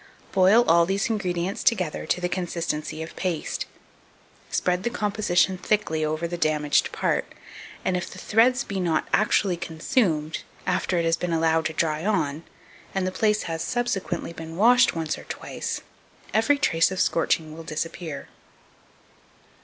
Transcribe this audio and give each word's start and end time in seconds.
_Boil 0.31 0.63
all 0.67 0.87
these 0.87 1.11
ingredients 1.11 1.63
together 1.63 2.07
to 2.07 2.19
the 2.19 2.27
consistency 2.27 3.03
of 3.03 3.15
paste; 3.15 3.67
spread 4.49 4.81
the 4.81 4.89
composition 4.89 5.59
thickly 5.59 6.03
over 6.03 6.27
the 6.27 6.39
damaged 6.39 6.91
part, 6.91 7.31
and 7.85 7.95
if 7.95 8.09
the 8.09 8.17
threads 8.17 8.63
be 8.63 8.79
not 8.79 9.07
actually 9.13 9.55
consumed, 9.57 10.41
after 10.65 10.97
it 10.97 11.05
has 11.05 11.17
been 11.17 11.31
allowed 11.31 11.65
to 11.65 11.73
dry 11.73 12.03
on, 12.03 12.41
and 12.95 13.05
the 13.05 13.11
place 13.11 13.43
has 13.43 13.63
subsequently 13.63 14.33
been 14.33 14.55
washed 14.57 14.95
once 14.95 15.19
or 15.19 15.25
twice, 15.25 15.81
every 16.33 16.57
trace 16.57 16.89
of 16.89 16.99
scorching 16.99 17.53
will 17.55 17.61
disappear. 17.63 18.27